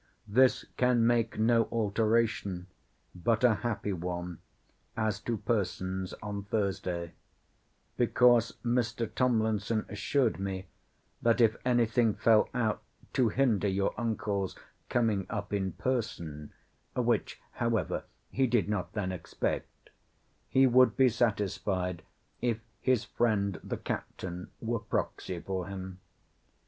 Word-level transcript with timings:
This 0.27 0.65
can 0.77 1.05
make 1.05 1.37
no 1.37 1.65
alteration, 1.71 2.65
but 3.13 3.43
a 3.43 3.53
happy 3.61 3.93
one, 3.93 4.39
as 4.97 5.19
to 5.19 5.37
persons, 5.37 6.15
on 6.23 6.43
Thursday; 6.45 7.13
because 7.97 8.55
Mr. 8.65 9.13
Tomlinson 9.13 9.85
assured 9.89 10.39
me, 10.39 10.65
that 11.21 11.39
if 11.39 11.55
any 11.63 11.85
thing 11.85 12.15
fell 12.15 12.49
out 12.51 12.81
to 13.13 13.29
hinder 13.29 13.67
your 13.67 13.93
uncle's 13.95 14.57
coming 14.89 15.27
up 15.29 15.53
in 15.53 15.73
person, 15.73 16.51
(which, 16.95 17.39
however, 17.51 18.05
he 18.31 18.47
did 18.47 18.67
not 18.67 18.93
then 18.93 19.11
expect,) 19.11 19.91
he 20.49 20.65
would 20.65 20.97
be 20.97 21.09
satisfied 21.09 22.01
if 22.41 22.59
his 22.79 23.03
friend 23.03 23.59
the 23.63 23.77
Captain 23.77 24.49
were 24.59 24.79
proxy 24.79 25.39
for 25.39 25.67
him. 25.67 25.99